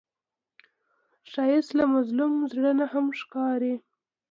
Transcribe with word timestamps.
ښایست 1.31 1.71
له 1.79 1.85
مظلوم 1.93 2.33
زړه 2.51 2.71
نه 2.79 2.85
هم 2.93 3.05
ښکاري 3.19 3.75